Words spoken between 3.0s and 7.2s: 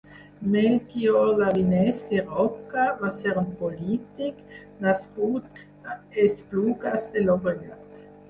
va ser un polític nascut a Esplugues